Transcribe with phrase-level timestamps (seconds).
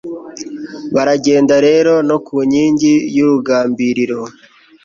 [0.95, 4.19] baragenda rero no ku nkingi y'urugambiriro